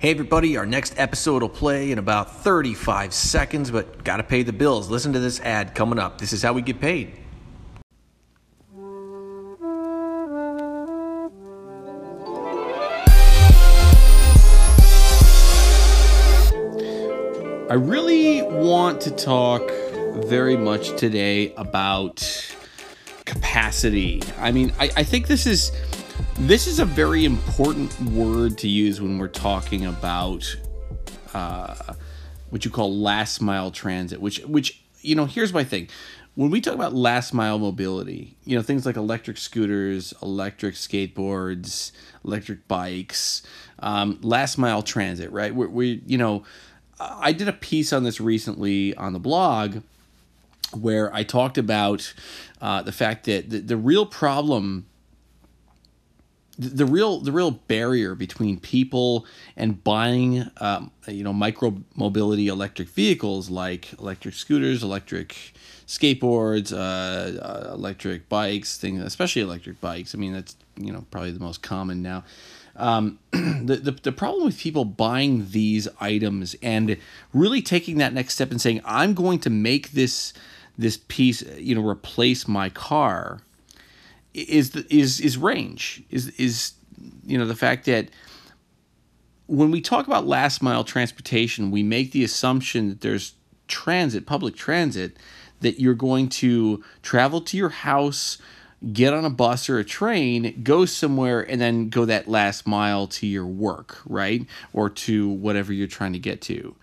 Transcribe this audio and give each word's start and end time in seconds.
Hey, 0.00 0.12
everybody, 0.12 0.56
our 0.56 0.64
next 0.64 0.94
episode 0.96 1.42
will 1.42 1.48
play 1.48 1.90
in 1.90 1.98
about 1.98 2.44
35 2.44 3.12
seconds, 3.12 3.72
but 3.72 4.04
gotta 4.04 4.22
pay 4.22 4.44
the 4.44 4.52
bills. 4.52 4.88
Listen 4.88 5.12
to 5.12 5.18
this 5.18 5.40
ad 5.40 5.74
coming 5.74 5.98
up. 5.98 6.18
This 6.18 6.32
is 6.32 6.40
how 6.40 6.52
we 6.52 6.62
get 6.62 6.80
paid. 6.80 7.18
I 17.68 17.74
really 17.74 18.42
want 18.42 19.00
to 19.00 19.10
talk 19.10 19.68
very 20.26 20.56
much 20.56 20.96
today 20.96 21.52
about 21.56 22.54
capacity. 23.24 24.22
I 24.38 24.52
mean, 24.52 24.72
I, 24.78 24.90
I 24.98 25.02
think 25.02 25.26
this 25.26 25.44
is 25.44 25.72
this 26.40 26.68
is 26.68 26.78
a 26.78 26.84
very 26.84 27.24
important 27.24 28.00
word 28.02 28.56
to 28.58 28.68
use 28.68 29.00
when 29.00 29.18
we're 29.18 29.26
talking 29.26 29.86
about 29.86 30.56
uh, 31.34 31.94
what 32.50 32.64
you 32.64 32.70
call 32.70 32.96
last 32.96 33.42
mile 33.42 33.72
transit. 33.72 34.20
Which, 34.20 34.38
which 34.44 34.80
you 35.00 35.16
know, 35.16 35.26
here's 35.26 35.52
my 35.52 35.64
thing: 35.64 35.88
when 36.36 36.50
we 36.50 36.60
talk 36.60 36.74
about 36.74 36.94
last 36.94 37.34
mile 37.34 37.58
mobility, 37.58 38.36
you 38.44 38.56
know, 38.56 38.62
things 38.62 38.86
like 38.86 38.96
electric 38.96 39.36
scooters, 39.36 40.14
electric 40.22 40.76
skateboards, 40.76 41.90
electric 42.24 42.68
bikes, 42.68 43.42
um, 43.80 44.20
last 44.22 44.58
mile 44.58 44.82
transit, 44.82 45.32
right? 45.32 45.52
We, 45.52 45.66
we, 45.66 46.02
you 46.06 46.18
know, 46.18 46.44
I 47.00 47.32
did 47.32 47.48
a 47.48 47.52
piece 47.52 47.92
on 47.92 48.04
this 48.04 48.20
recently 48.20 48.94
on 48.94 49.12
the 49.12 49.18
blog 49.18 49.78
where 50.72 51.12
I 51.12 51.24
talked 51.24 51.58
about 51.58 52.14
uh, 52.60 52.82
the 52.82 52.92
fact 52.92 53.24
that 53.24 53.50
the, 53.50 53.58
the 53.58 53.76
real 53.76 54.06
problem 54.06 54.86
the 56.58 56.84
real 56.84 57.20
the 57.20 57.30
real 57.30 57.52
barrier 57.52 58.16
between 58.16 58.58
people 58.58 59.24
and 59.56 59.82
buying 59.84 60.50
um, 60.58 60.90
you 61.06 61.22
know 61.22 61.32
micro 61.32 61.76
mobility 61.94 62.48
electric 62.48 62.88
vehicles 62.88 63.48
like 63.48 63.92
electric 64.00 64.34
scooters 64.34 64.82
electric 64.82 65.54
skateboards 65.86 66.72
uh, 66.72 67.40
uh, 67.40 67.74
electric 67.74 68.28
bikes 68.28 68.76
things 68.76 69.02
especially 69.02 69.42
electric 69.42 69.80
bikes. 69.80 70.14
I 70.14 70.18
mean 70.18 70.32
that's 70.32 70.56
you 70.76 70.92
know 70.92 71.06
probably 71.10 71.30
the 71.30 71.40
most 71.40 71.62
common 71.62 72.02
now. 72.02 72.24
Um, 72.74 73.18
the, 73.32 73.80
the, 73.82 73.90
the 73.90 74.12
problem 74.12 74.44
with 74.44 74.58
people 74.58 74.84
buying 74.84 75.50
these 75.50 75.88
items 76.00 76.54
and 76.62 76.96
really 77.32 77.60
taking 77.60 77.98
that 77.98 78.12
next 78.12 78.34
step 78.34 78.52
and 78.52 78.60
saying 78.60 78.82
i'm 78.84 79.14
going 79.14 79.40
to 79.40 79.50
make 79.50 79.90
this 79.90 80.32
this 80.76 81.00
piece 81.08 81.42
you 81.56 81.74
know 81.74 81.84
replace 81.84 82.46
my 82.46 82.70
car 82.70 83.40
is 84.34 84.70
the, 84.70 84.86
is 84.94 85.20
is 85.20 85.36
range 85.36 86.02
is 86.10 86.28
is 86.30 86.72
you 87.26 87.38
know 87.38 87.46
the 87.46 87.56
fact 87.56 87.86
that 87.86 88.08
when 89.46 89.70
we 89.70 89.80
talk 89.80 90.06
about 90.06 90.26
last 90.26 90.62
mile 90.62 90.84
transportation 90.84 91.70
we 91.70 91.82
make 91.82 92.12
the 92.12 92.24
assumption 92.24 92.88
that 92.88 93.00
there's 93.00 93.34
transit 93.66 94.26
public 94.26 94.54
transit 94.56 95.16
that 95.60 95.80
you're 95.80 95.94
going 95.94 96.28
to 96.28 96.82
travel 97.02 97.40
to 97.40 97.56
your 97.56 97.70
house 97.70 98.38
get 98.92 99.12
on 99.12 99.24
a 99.24 99.30
bus 99.30 99.68
or 99.68 99.78
a 99.78 99.84
train, 99.84 100.60
go 100.62 100.84
somewhere, 100.84 101.40
and 101.40 101.60
then 101.60 101.88
go 101.88 102.04
that 102.04 102.28
last 102.28 102.66
mile 102.66 103.06
to 103.08 103.26
your 103.26 103.46
work, 103.46 103.98
right? 104.06 104.46
Or 104.72 104.88
to 104.90 105.28
whatever 105.28 105.72
you're 105.72 105.88
trying 105.88 106.12
to 106.12 106.18
get 106.18 106.40
to. 106.42 106.76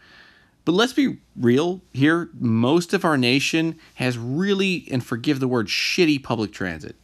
But 0.65 0.73
let's 0.73 0.93
be 0.93 1.17
real 1.35 1.81
here. 1.93 2.29
Most 2.39 2.93
of 2.93 3.05
our 3.05 3.17
nation 3.17 3.79
has 3.95 4.17
really, 4.17 4.87
and 4.91 5.05
forgive 5.05 5.39
the 5.39 5.47
word, 5.47 5.67
shitty 5.67 6.23
public 6.23 6.51
transit. 6.51 6.95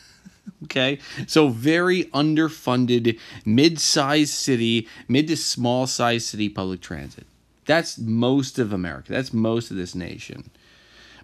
okay? 0.64 0.98
So, 1.26 1.48
very 1.48 2.04
underfunded, 2.06 3.18
mid 3.44 3.80
sized 3.80 4.34
city, 4.34 4.88
mid 5.08 5.26
to 5.28 5.36
small 5.36 5.88
sized 5.88 6.28
city 6.28 6.48
public 6.48 6.80
transit. 6.80 7.26
That's 7.66 7.98
most 7.98 8.58
of 8.58 8.72
America. 8.72 9.12
That's 9.12 9.32
most 9.32 9.70
of 9.70 9.76
this 9.76 9.94
nation. 9.94 10.50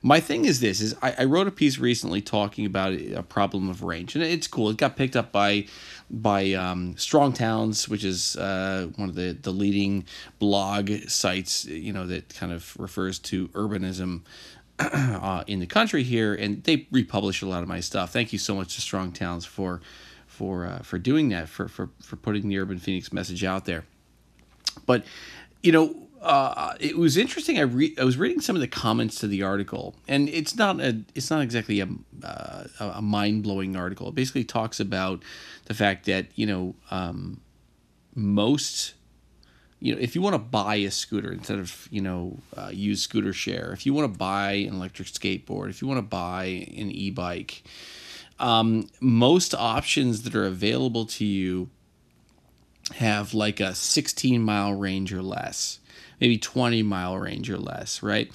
My 0.03 0.21
thing 0.21 0.45
is 0.45 0.61
this: 0.61 0.81
is 0.81 0.95
I, 1.03 1.15
I, 1.19 1.25
wrote 1.25 1.49
a 1.49 1.51
piece 1.51 1.79
recently 1.79 2.21
talking 2.21 2.67
about 2.67 2.93
a 2.93 3.23
problem 3.23 3.69
of 3.69 3.83
range, 3.83 4.15
and 4.15 4.25
it's 4.25 4.47
cool. 4.47 4.71
It 4.71 4.77
got 4.77 4.97
picked 4.97 5.17
up 5.17 5.33
by 5.33 5.67
by 6.11 6.53
um, 6.53 6.97
Strong 6.97 7.35
Towns, 7.35 7.89
which 7.89 8.05
is 8.05 8.37
uh, 8.37 8.89
one 8.97 9.09
of 9.09 9.15
the 9.15 9.37
the 9.41 9.51
leading 9.51 10.05
blog 10.39 10.91
sites, 11.09 11.65
you 11.65 11.93
know, 11.93 12.07
that 12.07 12.35
kind 12.35 12.53
of 12.53 12.77
refers 12.79 13.19
to 13.21 13.49
urbanism. 13.49 14.23
Uh, 14.81 15.43
in 15.49 15.59
the 15.59 15.67
country 15.67 16.05
here, 16.05 16.33
and 16.33 16.63
they 16.63 16.87
republish 16.93 17.43
a 17.43 17.47
lot 17.47 17.65
of 17.65 17.69
my 17.69 17.81
stuff. 17.81 18.13
Thank 18.13 18.33
you 18.33 18.39
so 18.39 18.55
much 18.55 18.77
to 18.77 18.81
Strong 18.81 19.11
Towns 19.11 19.45
for 19.45 19.81
for 20.29 20.67
uh, 20.67 20.79
for 20.83 20.99
doing 21.01 21.31
that, 21.31 21.49
for 21.49 21.67
for 21.67 21.91
for 22.01 22.15
putting 22.15 22.49
the 22.49 22.59
Urban 22.59 22.79
Phoenix 22.79 23.13
message 23.13 23.43
out 23.43 23.65
there. 23.65 23.85
But 24.87 25.05
you 25.65 25.73
know, 25.73 26.08
uh, 26.21 26.75
it 26.81 26.99
was 26.99 27.17
interesting. 27.17 27.59
I 27.59 27.63
re- 27.63 27.95
I 27.99 28.05
was 28.05 28.17
reading 28.17 28.41
some 28.41 28.57
of 28.57 28.61
the 28.61 28.69
comments 28.69 29.21
to 29.21 29.27
the 29.29 29.43
article, 29.43 29.95
and 30.09 30.29
it's 30.29 30.57
not 30.57 30.81
a 30.81 31.03
it's 31.15 31.31
not 31.31 31.43
exactly 31.43 31.81
a 31.81 31.89
uh, 32.25 32.65
a 32.81 33.03
mind 33.03 33.45
blowing 33.45 33.77
article. 33.77 34.09
It 34.09 34.15
basically 34.15 34.45
talks 34.45 34.81
about 34.81 35.23
the 35.67 35.75
fact 35.75 36.07
that 36.07 36.27
you 36.35 36.47
know 36.47 36.75
um, 36.91 37.41
most 38.15 38.95
you 39.79 39.95
know 39.95 40.01
if 40.01 40.17
you 40.17 40.23
want 40.23 40.35
to 40.35 40.41
buy 40.41 40.77
a 40.77 40.91
scooter 40.91 41.33
instead 41.33 41.59
of 41.59 41.89
you 41.91 42.01
know 42.01 42.39
uh, 42.57 42.71
use 42.73 43.01
scooter 43.01 43.33
share, 43.33 43.73
if 43.73 43.87
you 43.87 43.95
want 43.95 44.13
to 44.13 44.19
buy 44.19 44.53
an 44.53 44.75
electric 44.75 45.09
skateboard, 45.09 45.71
if 45.71 45.81
you 45.81 45.87
want 45.87 45.99
to 45.99 46.03
buy 46.03 46.45
an 46.77 46.91
e 46.91 47.11
bike, 47.11 47.63
um, 48.41 48.89
most 49.01 49.55
options 49.55 50.23
that 50.23 50.35
are 50.35 50.47
available 50.47 51.07
to 51.07 51.25
you 51.25 51.71
have 52.95 53.35
like 53.35 53.61
a 53.61 53.75
16 53.75 54.43
mile 54.43 54.73
range 54.73 55.13
or 55.13 55.23
less 55.23 55.79
maybe 56.21 56.39
20 56.39 56.83
mile 56.83 57.17
range 57.19 57.51
or 57.51 57.59
less, 57.59 58.03
right? 58.03 58.31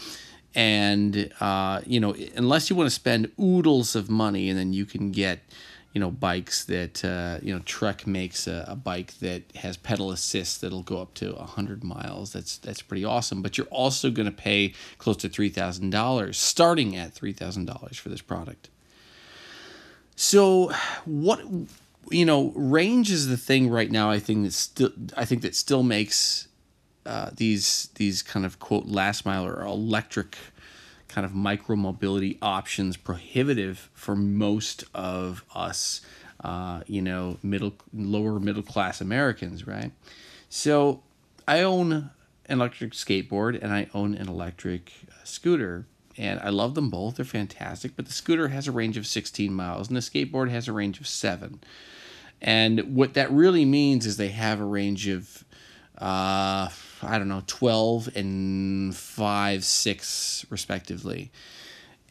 And, 0.56 1.32
uh, 1.40 1.82
you 1.86 2.00
know, 2.00 2.16
unless 2.36 2.70
you 2.70 2.76
want 2.76 2.88
to 2.88 2.96
spend 2.96 3.32
oodles 3.42 3.96
of 3.96 4.10
money 4.10 4.50
and 4.50 4.58
then 4.58 4.72
you 4.72 4.86
can 4.86 5.12
get, 5.12 5.40
you 5.94 6.00
know, 6.00 6.12
bikes 6.12 6.66
that, 6.66 7.04
uh, 7.04 7.40
you 7.42 7.54
know, 7.54 7.62
Trek 7.66 8.06
makes 8.06 8.48
a, 8.48 8.66
a, 8.68 8.76
bike 8.76 9.14
that 9.20 9.44
has 9.58 9.78
pedal 9.78 10.12
assist 10.12 10.62
that'll 10.62 10.84
go 10.84 11.02
up 11.02 11.14
to 11.16 11.34
100 11.34 11.84
miles. 11.84 12.34
That's, 12.34 12.58
that's 12.58 12.82
pretty 12.82 13.04
awesome. 13.04 13.42
But 13.42 13.58
you're 13.58 13.68
also 13.68 14.12
going 14.12 14.28
to 14.28 14.32
pay 14.32 14.74
close 14.98 15.18
to 15.18 15.30
$3,000, 15.30 16.36
starting 16.36 16.96
at 16.96 17.16
$3,000 17.16 17.96
for 17.96 18.10
this 18.10 18.22
product. 18.22 18.70
So, 20.16 20.72
what 21.06 21.42
you 22.10 22.26
know, 22.26 22.52
range 22.56 23.12
is 23.12 23.28
the 23.28 23.38
thing 23.38 23.70
right 23.70 23.90
now. 23.90 24.10
I 24.10 24.20
think 24.20 24.46
that 24.46 24.54
still, 24.54 24.92
I 25.16 25.26
think 25.26 25.42
that 25.42 25.56
still 25.56 25.84
makes 25.84 26.48
uh, 27.06 27.30
these 27.36 27.90
these 27.96 28.22
kind 28.22 28.46
of 28.46 28.59
quote 28.59 28.86
last 28.86 29.25
mile 29.25 29.46
or 29.46 29.62
electric 29.64 30.38
kind 31.08 31.25
of 31.25 31.34
micro 31.34 31.75
mobility 31.75 32.38
options 32.41 32.97
prohibitive 32.97 33.90
for 33.94 34.16
most 34.16 34.84
of 34.94 35.44
us 35.53 36.02
uh, 36.44 36.81
you 36.88 37.02
know 37.02 37.38
middle 37.44 37.74
lower 37.94 38.40
middle 38.40 38.63
class 38.63 39.02
Americans 39.02 39.68
right? 39.68 39.92
So 40.50 41.02
I 41.47 41.62
own 41.62 41.92
an 42.46 42.59
electric 42.59 42.92
skateboard 42.92 43.62
and 43.62 43.74
I 43.74 43.90
own 43.94 44.16
an 44.16 44.28
electric 44.28 44.92
uh, 45.09 45.16
scooter 45.24 45.86
and 46.18 46.40
I 46.42 46.50
love 46.50 46.75
them 46.75 46.90
both. 46.90 47.16
They're 47.16 47.25
fantastic 47.25 47.96
but 47.96 48.06
the 48.06 48.13
scooter 48.13 48.47
has 48.50 48.68
a 48.68 48.72
range 48.72 48.97
of 48.97 49.06
16 49.06 49.53
miles 49.53 49.88
and 49.88 49.97
the 49.97 50.02
skateboard 50.02 50.50
has 50.50 50.68
a 50.68 50.74
range 50.74 51.00
of 51.00 51.08
7 51.08 51.59
and 52.42 52.96
what 52.96 53.13
that 53.13 53.31
really 53.31 53.63
means 53.63 54.06
is 54.06 54.18
they 54.18 54.28
have 54.30 54.59
a 54.59 54.66
range 54.66 55.08
of 55.08 55.46
uh, 56.03 56.68
I 57.02 57.18
don't 57.18 57.30
know, 57.30 57.44
12 57.47 58.09
and 58.18 58.94
5, 58.94 59.64
6, 59.64 60.46
respectively. 60.50 61.31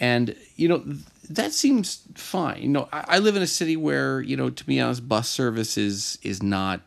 And, 0.00 0.34
you 0.56 0.66
know, 0.66 0.82
that 1.28 1.52
seems 1.52 2.00
fine. 2.14 2.62
You 2.62 2.68
know, 2.68 2.88
I, 2.90 3.04
I 3.06 3.18
live 3.18 3.36
in 3.36 3.42
a 3.42 3.46
city 3.46 3.76
where, 3.76 4.22
you 4.22 4.34
know, 4.34 4.48
to 4.48 4.64
be 4.64 4.80
honest, 4.80 5.06
bus 5.06 5.28
service 5.28 5.76
is, 5.76 6.18
is 6.22 6.42
not. 6.42 6.80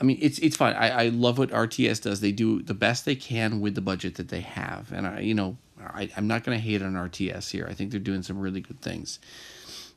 I 0.00 0.04
mean, 0.04 0.18
it's 0.20 0.38
it's 0.40 0.56
fine. 0.56 0.74
I, 0.74 1.04
I 1.04 1.08
love 1.08 1.38
what 1.38 1.50
RTS 1.50 2.02
does. 2.02 2.20
They 2.20 2.32
do 2.32 2.62
the 2.62 2.74
best 2.74 3.04
they 3.04 3.14
can 3.14 3.60
with 3.60 3.74
the 3.74 3.80
budget 3.80 4.16
that 4.16 4.28
they 4.28 4.40
have, 4.40 4.92
and 4.92 5.06
I, 5.06 5.20
you 5.20 5.34
know, 5.34 5.56
I, 5.80 6.10
I'm 6.16 6.26
not 6.26 6.42
going 6.42 6.58
to 6.58 6.62
hate 6.62 6.82
on 6.82 6.94
RTS 6.94 7.50
here. 7.50 7.66
I 7.70 7.74
think 7.74 7.92
they're 7.92 8.00
doing 8.00 8.22
some 8.22 8.40
really 8.40 8.60
good 8.60 8.80
things. 8.80 9.20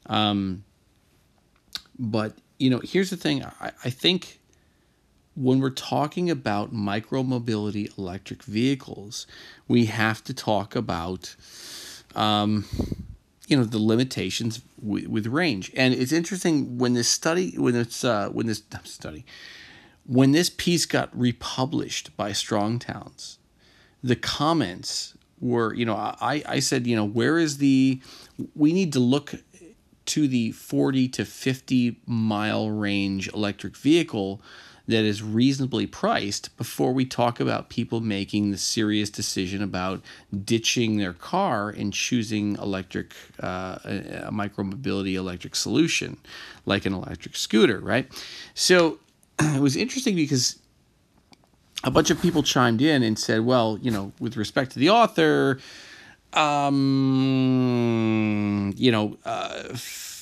Um, 0.05 0.63
but 1.97 2.37
you 2.59 2.69
know, 2.69 2.79
here's 2.79 3.09
the 3.09 3.17
thing. 3.17 3.43
I, 3.43 3.71
I 3.83 3.89
think 3.89 4.39
when 5.37 5.59
we're 5.59 5.69
talking 5.69 6.31
about 6.31 6.73
micromobility 6.73 7.95
electric 7.97 8.41
vehicles, 8.41 9.27
we 9.67 9.85
have 9.85 10.23
to 10.23 10.33
talk 10.33 10.75
about, 10.75 11.35
um, 12.15 12.65
you 13.47 13.55
know, 13.55 13.63
the 13.63 13.77
limitations 13.77 14.61
with, 14.81 15.07
with 15.07 15.27
range. 15.27 15.71
And 15.75 15.93
it's 15.93 16.11
interesting 16.11 16.79
when 16.79 16.95
this 16.95 17.07
study, 17.07 17.53
when 17.55 17.75
it's 17.75 18.03
uh, 18.03 18.29
when 18.29 18.47
this 18.47 18.63
study, 18.83 19.25
when 20.07 20.31
this 20.31 20.49
piece 20.49 20.87
got 20.87 21.15
republished 21.17 22.17
by 22.17 22.31
Strong 22.31 22.79
Towns, 22.79 23.37
the 24.03 24.15
comments 24.15 25.13
were, 25.39 25.71
you 25.71 25.85
know, 25.85 25.95
I 25.95 26.41
I 26.47 26.59
said, 26.59 26.87
you 26.87 26.95
know, 26.95 27.05
where 27.05 27.37
is 27.37 27.59
the, 27.59 28.01
we 28.55 28.73
need 28.73 28.91
to 28.93 28.99
look 28.99 29.35
to 30.07 30.27
the 30.27 30.51
40 30.53 31.09
to 31.09 31.25
50 31.25 31.99
mile 32.07 32.71
range 32.71 33.27
electric 33.33 33.77
vehicle 33.77 34.41
that 34.87 35.03
is 35.03 35.21
reasonably 35.21 35.85
priced 35.85 36.55
before 36.57 36.93
we 36.93 37.05
talk 37.05 37.39
about 37.41 37.69
people 37.69 37.99
making 37.99 38.51
the 38.51 38.57
serious 38.57 39.09
decision 39.09 39.61
about 39.61 40.01
ditching 40.45 40.97
their 40.97 41.13
car 41.13 41.69
and 41.69 41.93
choosing 41.93 42.55
electric, 42.55 43.13
uh, 43.41 43.77
a, 43.83 44.29
micromobility 44.31 45.15
electric 45.15 45.55
solution 45.55 46.17
like 46.65 46.85
an 46.85 46.93
electric 46.93 47.35
scooter, 47.35 47.79
right? 47.79 48.09
So 48.53 48.99
it 49.39 49.59
was 49.61 49.75
interesting 49.75 50.15
because 50.15 50.57
a 51.83 51.91
bunch 51.91 52.09
of 52.09 52.21
people 52.21 52.41
chimed 52.41 52.81
in 52.81 53.03
and 53.03 53.19
said, 53.19 53.45
well, 53.45 53.77
you 53.81 53.91
know, 53.91 54.13
with 54.19 54.37
respect 54.37 54.71
to 54.71 54.79
the 54.79 54.89
author, 54.89 55.59
um, 56.33 56.73
you 58.77 58.91
know, 58.91 59.17
uh, 59.25 59.75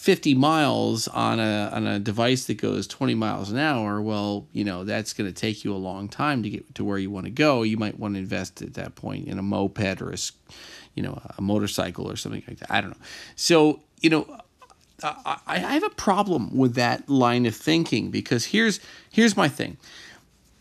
50 0.06 0.36
miles 0.36 1.08
on 1.08 1.40
a 1.40 1.72
on 1.74 1.88
a 1.88 1.98
device 1.98 2.46
that 2.46 2.62
goes 2.62 2.86
20 2.86 3.16
miles 3.16 3.50
an 3.50 3.58
hour, 3.58 4.00
well, 4.00 4.46
you 4.54 4.64
know, 4.64 4.84
that's 4.84 5.14
going 5.14 5.28
to 5.28 5.34
take 5.34 5.64
you 5.64 5.74
a 5.74 5.78
long 5.78 6.08
time 6.08 6.44
to 6.44 6.50
get 6.52 6.76
to 6.76 6.86
where 6.86 7.00
you 7.00 7.10
want 7.10 7.26
to 7.26 7.32
go. 7.32 7.64
You 7.64 7.78
might 7.78 8.00
want 8.00 8.14
to 8.14 8.20
invest 8.20 8.62
at 8.62 8.76
that 8.76 8.94
point 8.94 9.28
in 9.28 9.40
a 9.40 9.42
moped 9.42 10.04
or 10.04 10.12
a, 10.12 10.18
you 10.94 11.02
know, 11.02 11.20
a 11.40 11.42
motorcycle 11.42 12.08
or 12.08 12.16
something 12.18 12.44
like 12.48 12.60
that. 12.60 12.72
I 12.72 12.82
don't 12.82 12.92
know. 12.92 13.06
So, 13.36 13.82
you 14.00 14.12
know, 14.12 14.40
I, 15.02 15.40
I 15.48 15.58
have 15.58 15.82
a 15.82 15.90
problem 15.90 16.56
with 16.56 16.76
that 16.76 17.10
line 17.10 17.48
of 17.48 17.56
thinking 17.56 18.12
because 18.12 18.46
here's 18.46 18.80
here's 19.10 19.36
my 19.36 19.50
thing 19.50 19.76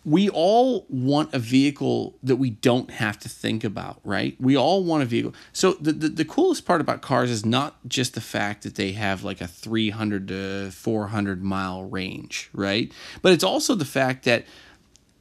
we 0.04 0.28
all 0.28 0.86
want 0.90 1.32
a 1.32 1.38
vehicle 1.38 2.18
that 2.22 2.36
we 2.36 2.50
don't 2.50 2.90
have 2.90 3.18
to 3.20 3.28
think 3.28 3.64
about, 3.64 4.00
right? 4.04 4.36
We 4.38 4.56
all 4.56 4.84
want 4.84 5.02
a 5.02 5.06
vehicle. 5.06 5.34
So 5.52 5.72
the, 5.74 5.92
the, 5.92 6.08
the, 6.10 6.24
coolest 6.26 6.66
part 6.66 6.82
about 6.82 7.00
cars 7.00 7.30
is 7.30 7.46
not 7.46 7.76
just 7.88 8.14
the 8.14 8.20
fact 8.20 8.64
that 8.64 8.74
they 8.74 8.92
have 8.92 9.24
like 9.24 9.40
a 9.40 9.46
300 9.46 10.28
to 10.28 10.70
400 10.72 11.42
mile 11.42 11.84
range, 11.84 12.50
right? 12.52 12.92
But 13.22 13.32
it's 13.32 13.44
also 13.44 13.74
the 13.74 13.86
fact 13.86 14.24
that 14.24 14.44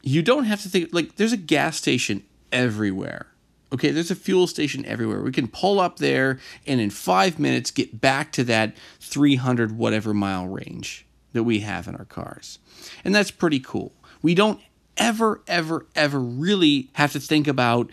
you 0.01 0.21
don't 0.21 0.43
have 0.43 0.61
to 0.63 0.69
think 0.69 0.89
like 0.91 1.15
there's 1.15 1.33
a 1.33 1.37
gas 1.37 1.77
station 1.77 2.23
everywhere. 2.51 3.27
Okay, 3.71 3.89
there's 3.89 4.11
a 4.11 4.15
fuel 4.15 4.47
station 4.47 4.85
everywhere. 4.85 5.21
We 5.21 5.31
can 5.31 5.47
pull 5.47 5.79
up 5.79 5.97
there 5.97 6.39
and 6.67 6.81
in 6.81 6.89
5 6.89 7.39
minutes 7.39 7.71
get 7.71 8.01
back 8.01 8.33
to 8.33 8.43
that 8.43 8.75
300 8.99 9.77
whatever 9.77 10.13
mile 10.13 10.45
range 10.45 11.05
that 11.31 11.43
we 11.43 11.61
have 11.61 11.87
in 11.87 11.95
our 11.95 12.05
cars. 12.05 12.59
And 13.05 13.15
that's 13.15 13.31
pretty 13.31 13.59
cool. 13.59 13.93
We 14.21 14.35
don't 14.35 14.59
ever, 14.97 15.41
ever, 15.47 15.85
ever 15.95 16.19
really 16.19 16.89
have 16.93 17.11
to 17.13 17.19
think 17.19 17.47
about, 17.47 17.89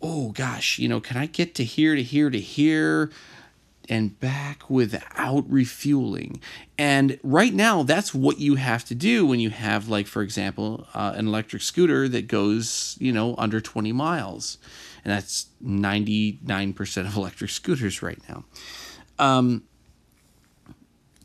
oh 0.00 0.30
gosh, 0.30 0.78
you 0.78 0.88
know, 0.88 1.00
can 1.00 1.16
I 1.16 1.26
get 1.26 1.54
to 1.56 1.64
here, 1.64 1.94
to 1.94 2.02
here, 2.02 2.30
to 2.30 2.40
here? 2.40 3.10
and 3.90 4.18
back 4.20 4.70
without 4.70 5.44
refueling. 5.50 6.40
And 6.78 7.18
right 7.24 7.52
now, 7.52 7.82
that's 7.82 8.14
what 8.14 8.38
you 8.38 8.54
have 8.54 8.84
to 8.84 8.94
do 8.94 9.26
when 9.26 9.40
you 9.40 9.50
have, 9.50 9.88
like, 9.88 10.06
for 10.06 10.22
example, 10.22 10.86
uh, 10.94 11.12
an 11.16 11.26
electric 11.26 11.60
scooter 11.60 12.08
that 12.08 12.28
goes, 12.28 12.96
you 13.00 13.10
know, 13.10 13.34
under 13.36 13.60
20 13.60 13.90
miles. 13.90 14.58
And 15.04 15.12
that's 15.12 15.46
99% 15.62 17.06
of 17.06 17.16
electric 17.16 17.50
scooters 17.50 18.00
right 18.00 18.20
now. 18.28 18.44
Um, 19.18 19.64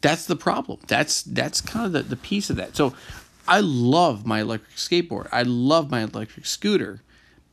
that's 0.02 0.26
the 0.26 0.36
problem. 0.36 0.80
That's 0.88 1.24
that's 1.24 1.62
kind 1.62 1.86
of 1.86 1.94
the, 1.94 2.04
the 2.04 2.16
piece 2.16 2.50
of 2.50 2.58
that. 2.58 2.76
So 2.76 2.94
I 3.48 3.60
love 3.60 4.26
my 4.26 4.42
electric 4.42 4.76
skateboard. 4.76 5.28
I 5.32 5.44
love 5.44 5.92
my 5.92 6.04
electric 6.04 6.46
scooter. 6.46 7.02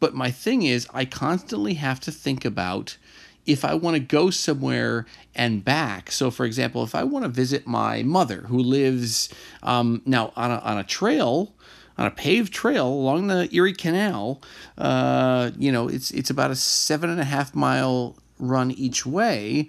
But 0.00 0.14
my 0.14 0.30
thing 0.30 0.62
is, 0.62 0.88
I 0.92 1.04
constantly 1.04 1.74
have 1.74 2.00
to 2.00 2.10
think 2.10 2.44
about 2.44 2.96
if 3.44 3.64
I 3.64 3.74
want 3.74 3.94
to 3.94 4.00
go 4.00 4.30
somewhere 4.30 5.06
and 5.34 5.64
back. 5.64 6.10
So, 6.10 6.30
for 6.30 6.44
example, 6.44 6.82
if 6.82 6.94
I 6.94 7.04
want 7.04 7.24
to 7.24 7.28
visit 7.28 7.66
my 7.66 8.02
mother 8.02 8.42
who 8.48 8.58
lives 8.58 9.28
um, 9.62 10.02
now 10.06 10.32
on 10.36 10.50
a, 10.50 10.58
on 10.58 10.78
a 10.78 10.84
trail, 10.84 11.52
on 11.98 12.06
a 12.06 12.10
paved 12.10 12.52
trail 12.52 12.86
along 12.86 13.26
the 13.26 13.48
Erie 13.52 13.72
Canal, 13.72 14.40
uh, 14.78 15.50
you 15.58 15.70
know, 15.70 15.88
it's 15.88 16.10
it's 16.10 16.30
about 16.30 16.50
a 16.50 16.56
seven 16.56 17.10
and 17.10 17.20
a 17.20 17.24
half 17.24 17.54
mile 17.54 18.16
run 18.38 18.70
each 18.70 19.04
way. 19.04 19.68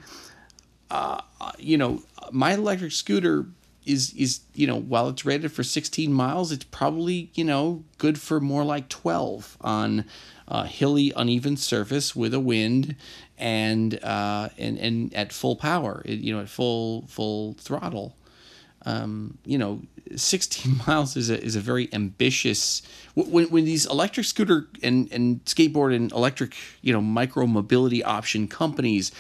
Uh, 0.90 1.22
you 1.58 1.78
know, 1.78 2.02
my 2.32 2.54
electric 2.54 2.92
scooter 2.92 3.48
is 3.86 4.14
is 4.14 4.42
you 4.54 4.68
know 4.68 4.80
while 4.80 5.10
it's 5.10 5.26
rated 5.26 5.52
for 5.52 5.64
16 5.64 6.12
miles 6.12 6.52
it's 6.52 6.66
probably 6.66 7.30
you 7.34 7.44
know 7.44 7.84
good 7.98 8.20
for 8.20 8.40
more 8.40 8.64
like 8.64 8.90
12 8.90 9.58
on 9.62 10.06
uh, 10.48 10.64
hilly 10.64 11.12
uneven 11.16 11.58
surface 11.58 12.16
with 12.16 12.34
a 12.34 12.40
wind 12.40 12.96
and 13.38 14.02
uh, 14.04 14.50
and 14.58 14.78
and 14.78 15.14
at 15.14 15.34
full 15.34 15.56
power 15.56 16.02
it, 16.06 16.20
you 16.20 16.34
know 16.34 16.42
at 16.42 16.50
full 16.50 17.06
full 17.08 17.54
throttle. 17.60 18.16
Um, 18.86 19.38
you 19.46 19.58
know 19.58 19.82
16 20.14 20.82
miles 20.88 21.16
is 21.16 21.30
a, 21.30 21.42
is 21.42 21.56
a 21.56 21.62
very 21.62 21.88
ambitious 21.94 22.82
when, 23.16 23.50
when 23.50 23.64
these 23.64 23.86
electric 23.86 24.26
scooter 24.26 24.68
and, 24.84 25.10
and 25.10 25.44
skateboard 25.46 25.96
and 25.96 26.12
electric 26.12 26.54
you 26.82 26.92
know 26.92 27.00
micro 27.00 27.48
mobility 27.48 28.04
option 28.04 28.46
companies 28.46 29.14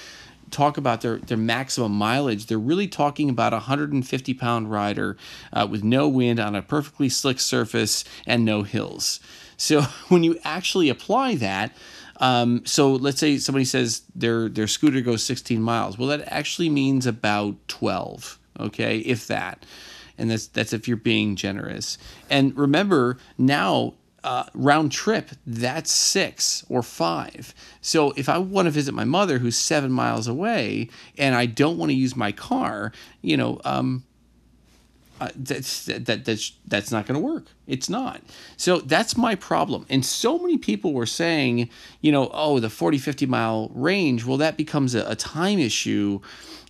talk 0.53 0.77
about 0.77 1.01
their, 1.01 1.17
their 1.17 1.37
maximum 1.37 1.91
mileage, 1.91 2.45
they're 2.45 2.57
really 2.57 2.87
talking 2.87 3.29
about 3.29 3.53
a 3.53 3.57
150 3.57 4.33
pound 4.35 4.71
rider 4.71 5.17
uh, 5.51 5.67
with 5.69 5.83
no 5.83 6.07
wind 6.07 6.39
on 6.39 6.55
a 6.55 6.61
perfectly 6.61 7.09
slick 7.09 7.39
surface 7.39 8.05
and 8.25 8.45
no 8.45 8.63
hills. 8.63 9.19
So 9.57 9.81
when 10.09 10.23
you 10.23 10.39
actually 10.43 10.89
apply 10.89 11.35
that, 11.35 11.75
um, 12.17 12.65
so 12.65 12.93
let's 12.93 13.19
say 13.19 13.37
somebody 13.37 13.65
says 13.65 14.03
their 14.15 14.47
their 14.47 14.67
scooter 14.67 15.01
goes 15.01 15.23
16 15.23 15.61
miles. 15.61 15.97
Well, 15.97 16.07
that 16.09 16.23
actually 16.27 16.69
means 16.69 17.05
about 17.05 17.55
12. 17.67 18.39
Okay, 18.59 18.99
if 18.99 19.27
that, 19.27 19.65
and 20.17 20.29
that's 20.29 20.47
that's 20.47 20.73
if 20.73 20.87
you're 20.87 20.95
being 20.95 21.35
generous. 21.35 21.97
And 22.29 22.55
remember 22.55 23.17
now 23.37 23.95
uh, 24.23 24.45
round 24.53 24.91
trip, 24.91 25.31
that's 25.45 25.91
six 25.91 26.65
or 26.69 26.81
five. 26.81 27.53
So 27.81 28.11
if 28.11 28.29
I 28.29 28.37
want 28.37 28.67
to 28.67 28.71
visit 28.71 28.93
my 28.93 29.03
mother 29.03 29.39
who's 29.39 29.57
seven 29.57 29.91
miles 29.91 30.27
away 30.27 30.89
and 31.17 31.35
I 31.35 31.45
don't 31.45 31.77
want 31.77 31.89
to 31.91 31.95
use 31.95 32.15
my 32.15 32.31
car, 32.31 32.91
you 33.21 33.37
know, 33.37 33.59
um, 33.65 34.03
uh, 35.21 35.29
that's 35.35 35.85
that, 35.85 36.25
that's 36.25 36.53
that's 36.67 36.91
not 36.91 37.05
going 37.05 37.19
to 37.19 37.25
work. 37.25 37.45
It's 37.67 37.89
not. 37.89 38.21
So 38.57 38.79
that's 38.79 39.15
my 39.15 39.35
problem. 39.35 39.85
And 39.89 40.03
so 40.05 40.37
many 40.37 40.57
people 40.57 40.91
were 40.91 41.05
saying, 41.05 41.69
you 42.01 42.11
know, 42.11 42.29
oh, 42.33 42.59
the 42.59 42.69
40, 42.69 42.97
50 42.97 43.25
mile 43.27 43.71
range. 43.73 44.25
Well, 44.25 44.37
that 44.37 44.57
becomes 44.57 44.95
a, 44.95 45.09
a 45.09 45.15
time 45.15 45.59
issue. 45.59 46.19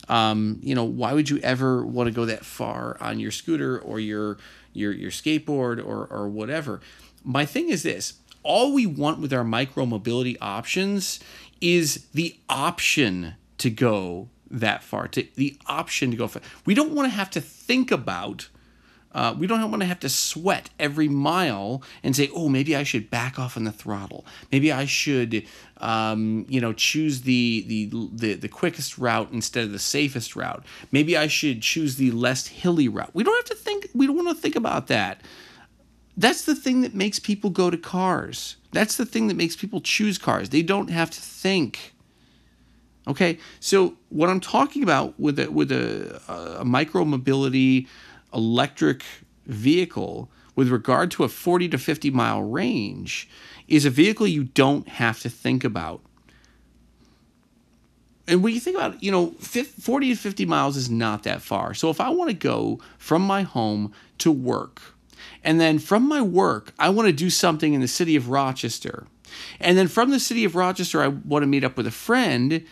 Um, 0.09 0.59
you 0.61 0.75
know, 0.75 0.83
why 0.83 1.13
would 1.13 1.29
you 1.29 1.39
ever 1.39 1.85
want 1.85 2.07
to 2.07 2.13
go 2.13 2.25
that 2.25 2.45
far 2.45 2.97
on 3.00 3.19
your 3.19 3.31
scooter 3.31 3.79
or 3.79 4.00
your 4.00 4.38
your 4.73 4.91
your 4.91 5.11
skateboard 5.11 5.83
or 5.83 6.05
or 6.05 6.27
whatever? 6.27 6.81
My 7.24 7.46
thing 7.46 7.70
is 7.70 7.84
this 7.84 8.13
all 8.44 8.74
we 8.74 8.86
want 8.86 9.20
with 9.20 9.34
our 9.34 9.44
micro 9.44 9.86
mobility 9.86 10.38
options 10.39 11.20
is 11.62 12.08
the 12.13 12.36
option 12.50 13.36
to 13.58 13.70
go 13.70 14.30
that 14.51 14.84
far, 14.84 15.08
to 15.08 15.25
the 15.36 15.58
option 15.65 16.12
to 16.12 16.18
go 16.18 16.27
far. 16.27 16.42
We 16.65 16.74
don't 16.74 16.94
want 16.94 17.10
to 17.10 17.15
have 17.15 17.30
to 17.32 17.42
think 17.42 17.92
about. 17.92 18.50
Uh, 19.13 19.36
we 19.38 19.46
don't 19.46 19.70
want 19.70 19.82
to 19.82 19.86
have 19.86 20.00
to 20.00 20.10
sweat 20.10 20.72
every 20.80 21.08
mile 21.08 21.84
and 22.01 22.15
say, 22.15 22.30
"Oh, 22.34 22.50
maybe 22.50 22.75
I 22.75 22.84
should 22.84 23.12
back 23.12 23.38
off 23.38 23.56
on 23.56 23.63
the 23.63 23.72
throttle. 23.72 24.25
Maybe 24.51 24.72
I 24.72 24.86
should, 24.86 25.46
um, 25.77 26.46
you 26.50 26.60
know, 26.60 26.74
choose 26.74 27.22
the, 27.22 27.63
the 27.68 28.10
the 28.12 28.34
the 28.34 28.48
quickest 28.48 28.98
route 28.98 29.32
instead 29.32 29.65
of 29.65 29.72
the 29.72 29.80
safest 29.80 30.36
route. 30.36 30.65
Maybe 30.92 31.15
I 31.15 31.27
should 31.27 31.62
choose 31.62 31.96
the 31.96 32.10
less 32.12 32.48
hilly 32.48 32.88
route." 32.88 33.12
We 33.13 33.24
don't 33.24 33.36
have 33.36 33.58
to 33.58 33.63
think. 33.63 33.88
We 33.94 34.08
don't 34.08 34.15
want 34.15 34.30
to 34.30 34.42
think 34.42 34.56
about 34.56 34.88
that. 34.88 35.22
That's 36.15 36.46
the 36.46 36.55
thing 36.55 36.82
that 36.82 36.93
makes 36.93 37.20
people 37.20 37.50
go 37.50 37.70
to 37.70 37.77
cars. 37.77 38.58
That's 38.72 38.98
the 38.98 39.05
thing 39.05 39.27
that 39.27 39.36
makes 39.36 39.55
people 39.55 39.82
choose 39.82 40.17
cars. 40.17 40.50
They 40.50 40.62
don't 40.62 40.89
have 40.89 41.10
to 41.12 41.22
think. 41.22 41.93
Okay, 43.08 43.38
so 43.60 43.96
what 44.10 44.29
I'm 44.29 44.39
talking 44.39 44.84
about 44.84 45.20
with 45.20 45.39
a, 45.39 45.51
with 45.51 45.72
a, 45.72 46.22
a 46.60 46.65
micro 46.65 47.03
mobility 47.03 47.88
electric 48.34 49.03
vehicle 49.46 50.29
with 50.55 50.70
regard 50.70 51.12
to 51.12 51.24
a 51.24 51.27
40 51.27 51.70
to 51.70 51.77
50 51.77 52.12
mile 52.12 52.41
range 52.41 53.27
is 53.67 53.86
a 53.86 53.89
vehicle 53.89 54.27
you 54.27 54.46
don't 54.46 54.88
have 54.88 55.20
to 55.22 55.29
think 55.29 55.63
about. 55.63 56.01
And 58.27 58.41
when 58.41 58.53
you 58.53 58.62
think 58.62 58.77
about 58.77 58.96
it, 58.96 59.03
you 59.03 59.12
know, 59.12 59.32
40 59.32 60.10
to 60.10 60.15
50 60.15 60.46
miles 60.46 60.77
is 60.77 60.89
not 60.89 61.24
that 61.24 61.41
far. 61.41 61.74
So 61.74 61.89
if 61.89 62.00
I 62.00 62.10
want 62.10 62.29
to 62.29 62.36
go 62.36 62.79
from 62.98 63.22
my 63.22 63.41
home 63.41 63.91
to 64.20 64.32
work, 64.32 64.82
and 65.44 65.60
then 65.60 65.80
from 65.80 66.08
my 66.08 66.22
work, 66.22 66.74
I 66.80 66.89
want 66.89 67.08
to 67.08 67.13
do 67.13 67.30
something 67.30 67.74
in 67.74 67.82
the 67.82 67.88
city 67.88 68.15
of 68.15 68.30
Rochester. 68.30 69.08
And 69.60 69.77
then 69.77 69.88
from 69.88 70.12
the 70.12 70.20
city 70.20 70.46
of 70.46 70.56
Rochester, 70.56 71.01
I 71.01 71.08
want 71.08 71.44
to 71.44 71.48
meet 71.48 71.63
up 71.63 71.77
with 71.77 71.88
a 71.88 71.92
friend, 71.92 72.65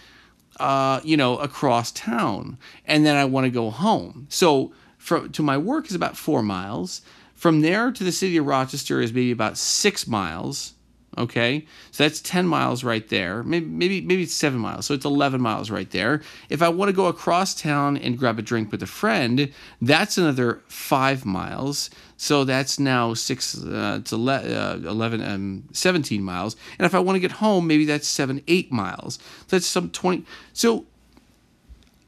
uh, 0.59 1.01
you 1.03 1.17
know, 1.17 1.37
across 1.37 1.91
town. 1.91 2.57
And 2.85 3.05
then 3.05 3.15
I 3.15 3.25
want 3.25 3.45
to 3.45 3.51
go 3.51 3.69
home. 3.69 4.27
So 4.29 4.71
from 4.97 5.31
to 5.31 5.43
my 5.43 5.57
work 5.57 5.87
is 5.87 5.95
about 5.95 6.17
four 6.17 6.43
miles. 6.43 7.01
From 7.33 7.61
there 7.61 7.91
to 7.91 8.03
the 8.03 8.11
city 8.11 8.37
of 8.37 8.45
Rochester 8.45 9.01
is 9.01 9.11
maybe 9.11 9.31
about 9.31 9.57
six 9.57 10.07
miles. 10.07 10.73
Okay, 11.17 11.65
so 11.91 12.05
that's 12.05 12.21
10 12.21 12.47
miles 12.47 12.85
right 12.85 13.07
there. 13.09 13.43
Maybe, 13.43 13.65
maybe, 13.65 13.99
maybe 13.99 14.23
it's 14.23 14.33
seven 14.33 14.59
miles. 14.59 14.85
So 14.85 14.93
it's 14.93 15.03
11 15.03 15.41
miles 15.41 15.69
right 15.69 15.89
there. 15.91 16.21
If 16.49 16.61
I 16.61 16.69
want 16.69 16.87
to 16.87 16.93
go 16.93 17.07
across 17.07 17.53
town 17.53 17.97
and 17.97 18.17
grab 18.17 18.39
a 18.39 18.41
drink 18.41 18.71
with 18.71 18.81
a 18.81 18.87
friend, 18.87 19.51
that's 19.81 20.17
another 20.17 20.61
five 20.69 21.25
miles. 21.25 21.89
So 22.15 22.45
that's 22.45 22.79
now 22.79 23.13
six, 23.13 23.61
uh, 23.61 23.97
it's 23.99 24.13
11, 24.13 24.53
uh, 24.53 24.89
11 24.89 25.21
um, 25.21 25.63
17 25.73 26.23
miles. 26.23 26.55
And 26.79 26.85
if 26.85 26.95
I 26.95 26.99
want 26.99 27.17
to 27.17 27.19
get 27.19 27.33
home, 27.33 27.67
maybe 27.67 27.83
that's 27.83 28.07
seven, 28.07 28.41
eight 28.47 28.71
miles. 28.71 29.15
So 29.47 29.57
that's 29.57 29.67
some 29.67 29.89
20. 29.89 30.23
So 30.53 30.85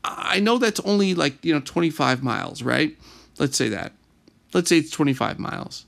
I 0.06 0.40
know 0.40 0.58
that's 0.60 0.80
only 0.82 1.14
like, 1.14 1.44
you 1.44 1.54
know, 1.54 1.60
25 1.60 2.24
miles, 2.24 2.64
right? 2.64 2.98
Let's 3.38 3.58
say 3.58 3.68
that. 3.68 3.92
Let's 4.54 4.70
say 4.70 4.78
it's 4.78 4.92
25 4.92 5.40
miles 5.40 5.86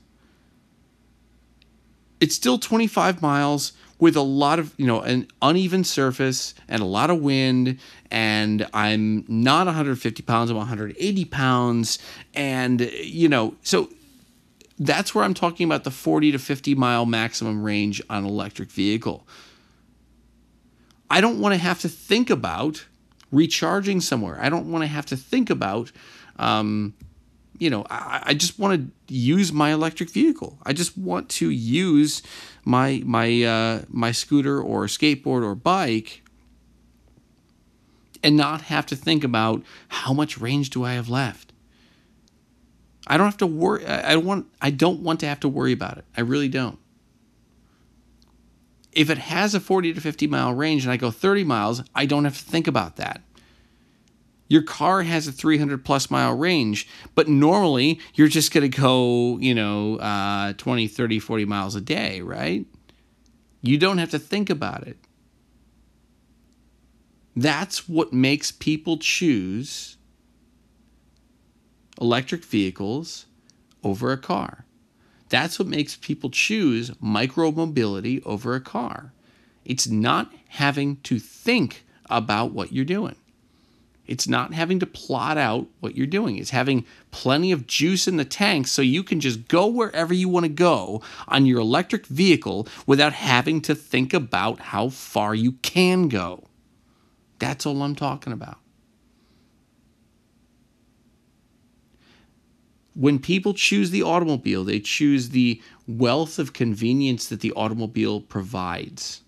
it's 2.20 2.34
still 2.34 2.58
25 2.58 3.22
miles 3.22 3.72
with 3.98 4.16
a 4.16 4.22
lot 4.22 4.58
of 4.58 4.74
you 4.76 4.86
know 4.86 5.00
an 5.00 5.26
uneven 5.40 5.84
surface 5.84 6.54
and 6.68 6.82
a 6.82 6.86
lot 6.86 7.10
of 7.10 7.20
wind. 7.20 7.78
And 8.10 8.66
i'm 8.74 9.24
not 9.28 9.66
150 9.66 10.22
pounds 10.22 10.50
i'm 10.50 10.56
180 10.56 11.24
pounds. 11.26 11.98
And 12.34 12.80
you 12.80 13.28
know 13.28 13.54
so 13.62 13.90
that's 14.78 15.14
where 15.14 15.24
i'm 15.24 15.34
talking 15.34 15.64
about 15.64 15.84
the 15.84 15.90
40 15.90 16.32
to 16.32 16.38
50 16.38 16.74
mile 16.74 17.06
maximum 17.06 17.62
range 17.62 18.02
on 18.10 18.18
an 18.18 18.24
electric 18.26 18.70
vehicle. 18.70 19.26
I 21.08 21.20
don't 21.20 21.40
want 21.40 21.54
to 21.54 21.60
have 21.60 21.80
to 21.80 21.88
think 21.88 22.30
about 22.30 22.84
recharging 23.30 24.00
somewhere. 24.00 24.38
I 24.40 24.48
don't 24.48 24.70
want 24.70 24.82
to 24.82 24.88
have 24.88 25.06
to 25.06 25.16
think 25.16 25.50
about 25.50 25.92
um, 26.38 26.94
you 27.58 27.70
know, 27.70 27.86
I, 27.90 28.22
I 28.26 28.34
just 28.34 28.58
want 28.58 28.92
to 29.08 29.14
use 29.14 29.52
my 29.52 29.72
electric 29.72 30.10
vehicle. 30.10 30.58
I 30.64 30.72
just 30.72 30.96
want 30.96 31.28
to 31.30 31.50
use 31.50 32.22
my 32.64 33.02
my 33.04 33.42
uh, 33.42 33.82
my 33.88 34.12
scooter 34.12 34.60
or 34.60 34.86
skateboard 34.86 35.42
or 35.42 35.54
bike 35.54 36.22
and 38.22 38.36
not 38.36 38.62
have 38.62 38.86
to 38.86 38.96
think 38.96 39.24
about 39.24 39.62
how 39.88 40.12
much 40.12 40.38
range 40.38 40.70
do 40.70 40.84
I 40.84 40.94
have 40.94 41.08
left. 41.08 41.52
I 43.06 43.16
don't 43.16 43.26
have 43.26 43.36
to 43.38 43.46
worry. 43.46 43.86
I 43.86 44.14
don't 44.14 44.24
want. 44.24 44.46
I 44.60 44.70
don't 44.70 45.00
want 45.00 45.20
to 45.20 45.26
have 45.26 45.40
to 45.40 45.48
worry 45.48 45.72
about 45.72 45.98
it. 45.98 46.04
I 46.16 46.22
really 46.22 46.48
don't. 46.48 46.78
If 48.90 49.10
it 49.10 49.18
has 49.18 49.54
a 49.54 49.60
40 49.60 49.92
to 49.92 50.00
50 50.00 50.26
mile 50.26 50.54
range 50.54 50.84
and 50.84 50.92
I 50.92 50.96
go 50.96 51.10
30 51.10 51.44
miles, 51.44 51.82
I 51.94 52.06
don't 52.06 52.24
have 52.24 52.36
to 52.38 52.44
think 52.44 52.66
about 52.66 52.96
that. 52.96 53.20
Your 54.48 54.62
car 54.62 55.02
has 55.02 55.26
a 55.26 55.32
300 55.32 55.84
plus 55.84 56.10
mile 56.10 56.36
range, 56.36 56.88
but 57.14 57.28
normally 57.28 57.98
you're 58.14 58.28
just 58.28 58.52
going 58.52 58.70
to 58.70 58.80
go, 58.80 59.38
you 59.38 59.54
know, 59.54 59.96
uh, 59.96 60.52
20, 60.54 60.86
30, 60.86 61.18
40 61.18 61.44
miles 61.44 61.74
a 61.74 61.80
day, 61.80 62.20
right? 62.20 62.64
You 63.60 63.78
don't 63.78 63.98
have 63.98 64.10
to 64.10 64.18
think 64.18 64.48
about 64.48 64.86
it. 64.86 64.98
That's 67.34 67.88
what 67.88 68.12
makes 68.12 68.50
people 68.52 68.98
choose 68.98 69.96
electric 72.00 72.44
vehicles 72.44 73.26
over 73.82 74.12
a 74.12 74.16
car. 74.16 74.64
That's 75.28 75.58
what 75.58 75.68
makes 75.68 75.96
people 75.96 76.30
choose 76.30 76.90
micromobility 76.92 78.24
over 78.24 78.54
a 78.54 78.60
car. 78.60 79.12
It's 79.64 79.88
not 79.88 80.32
having 80.48 80.96
to 80.98 81.18
think 81.18 81.84
about 82.08 82.52
what 82.52 82.72
you're 82.72 82.84
doing. 82.84 83.16
It's 84.06 84.28
not 84.28 84.54
having 84.54 84.78
to 84.80 84.86
plot 84.86 85.36
out 85.38 85.66
what 85.80 85.96
you're 85.96 86.06
doing. 86.06 86.38
It's 86.38 86.50
having 86.50 86.84
plenty 87.10 87.52
of 87.52 87.66
juice 87.66 88.06
in 88.06 88.16
the 88.16 88.24
tank 88.24 88.66
so 88.66 88.82
you 88.82 89.02
can 89.02 89.20
just 89.20 89.48
go 89.48 89.66
wherever 89.66 90.14
you 90.14 90.28
want 90.28 90.44
to 90.44 90.50
go 90.50 91.02
on 91.28 91.46
your 91.46 91.60
electric 91.60 92.06
vehicle 92.06 92.68
without 92.86 93.12
having 93.12 93.60
to 93.62 93.74
think 93.74 94.14
about 94.14 94.60
how 94.60 94.88
far 94.88 95.34
you 95.34 95.52
can 95.62 96.08
go. 96.08 96.44
That's 97.38 97.66
all 97.66 97.82
I'm 97.82 97.94
talking 97.94 98.32
about. 98.32 98.58
When 102.94 103.18
people 103.18 103.52
choose 103.52 103.90
the 103.90 104.02
automobile, 104.02 104.64
they 104.64 104.80
choose 104.80 105.28
the 105.28 105.60
wealth 105.86 106.38
of 106.38 106.54
convenience 106.54 107.26
that 107.28 107.40
the 107.40 107.52
automobile 107.52 108.22
provides. 108.22 109.22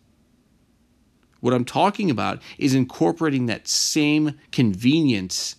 What 1.41 1.55
I'm 1.55 1.65
talking 1.65 2.11
about 2.11 2.43
is 2.59 2.75
incorporating 2.75 3.47
that 3.47 3.69
same 3.69 4.39
convenience. 4.51 5.57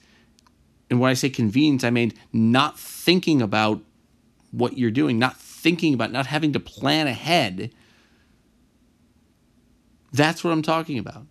And 0.89 0.99
when 0.99 1.09
I 1.09 1.13
say 1.13 1.29
convenience, 1.29 1.83
I 1.83 1.89
mean 1.89 2.13
not 2.33 2.77
thinking 2.77 3.41
about 3.41 3.81
what 4.51 4.77
you're 4.77 4.91
doing, 4.91 5.19
not 5.19 5.37
thinking 5.37 5.93
about, 5.93 6.11
not 6.11 6.25
having 6.25 6.53
to 6.53 6.59
plan 6.59 7.07
ahead. 7.07 7.73
That's 10.11 10.43
what 10.43 10.51
I'm 10.51 10.61
talking 10.61 10.97
about. 10.97 11.25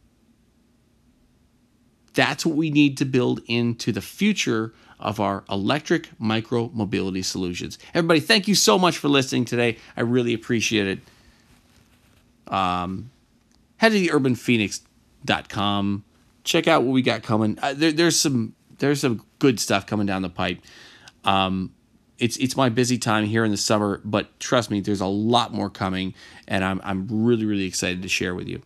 That's 2.14 2.46
what 2.46 2.56
we 2.56 2.70
need 2.70 2.96
to 2.98 3.04
build 3.04 3.40
into 3.46 3.92
the 3.92 4.00
future 4.00 4.72
of 4.98 5.20
our 5.20 5.44
electric 5.48 6.08
micro 6.18 6.70
mobility 6.72 7.22
solutions. 7.22 7.78
Everybody, 7.94 8.20
thank 8.20 8.48
you 8.48 8.54
so 8.54 8.78
much 8.78 8.98
for 8.98 9.08
listening 9.08 9.44
today. 9.44 9.76
I 9.96 10.00
really 10.00 10.34
appreciate 10.34 10.86
it. 10.86 12.52
Um, 12.52 13.10
head 13.78 13.92
to 13.92 13.98
the 13.98 14.08
urbanphoenix.com. 14.08 16.04
Check 16.44 16.68
out 16.68 16.82
what 16.82 16.92
we 16.92 17.02
got 17.02 17.22
coming. 17.22 17.58
Uh, 17.60 17.74
there, 17.74 17.92
there's 17.92 18.18
some 18.18 18.54
there's 18.78 19.00
some 19.00 19.24
good 19.38 19.58
stuff 19.60 19.86
coming 19.86 20.06
down 20.06 20.22
the 20.22 20.30
pipe. 20.30 20.60
Um, 21.24 21.72
it's 22.18 22.36
it's 22.38 22.56
my 22.56 22.68
busy 22.68 22.98
time 22.98 23.24
here 23.24 23.44
in 23.44 23.50
the 23.50 23.56
summer, 23.56 24.00
but 24.04 24.38
trust 24.40 24.70
me, 24.70 24.80
there's 24.80 25.00
a 25.00 25.06
lot 25.06 25.52
more 25.52 25.70
coming, 25.70 26.14
and 26.46 26.64
I'm 26.64 26.80
I'm 26.84 27.06
really 27.24 27.44
really 27.44 27.66
excited 27.66 28.02
to 28.02 28.08
share 28.08 28.34
with 28.34 28.48
you. 28.48 28.62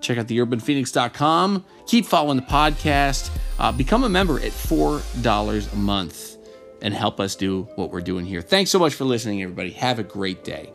Check 0.00 0.18
out 0.18 0.28
the 0.28 0.38
urbanphoenix.com. 0.38 1.64
Keep 1.86 2.06
following 2.06 2.36
the 2.36 2.42
podcast. 2.42 3.30
Uh, 3.58 3.72
become 3.72 4.04
a 4.04 4.08
member 4.08 4.38
at 4.40 4.52
four 4.52 5.00
dollars 5.22 5.72
a 5.72 5.76
month, 5.76 6.36
and 6.82 6.92
help 6.92 7.18
us 7.18 7.34
do 7.34 7.62
what 7.76 7.90
we're 7.90 8.00
doing 8.02 8.26
here. 8.26 8.42
Thanks 8.42 8.70
so 8.70 8.78
much 8.78 8.94
for 8.94 9.04
listening, 9.04 9.42
everybody. 9.42 9.70
Have 9.70 9.98
a 9.98 10.04
great 10.04 10.44
day. 10.44 10.70